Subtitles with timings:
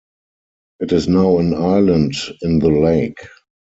[0.79, 3.19] It is now an island in the lake.